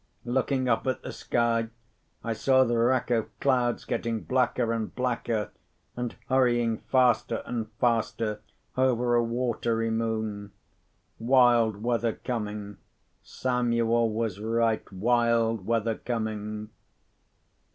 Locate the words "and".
4.73-4.95, 5.95-6.15, 7.45-7.69